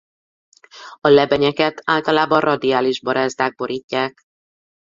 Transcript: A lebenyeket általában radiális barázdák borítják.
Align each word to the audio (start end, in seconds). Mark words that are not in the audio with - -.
A 1.01 1.07
lebenyeket 1.07 1.81
általában 1.85 2.39
radiális 2.39 3.01
barázdák 3.01 3.55
borítják. 3.55 4.23